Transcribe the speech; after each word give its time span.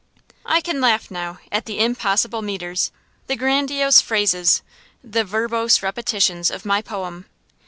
I 0.47 0.61
can 0.61 0.81
laugh 0.81 1.11
now 1.11 1.37
at 1.51 1.65
the 1.67 1.77
impossible 1.79 2.41
metres, 2.41 2.91
the 3.27 3.35
grandiose 3.35 4.01
phrases, 4.01 4.63
the 5.03 5.23
verbose 5.23 5.83
repetitions 5.83 6.49
of 6.49 6.65
my 6.65 6.81
poem. 6.81 7.25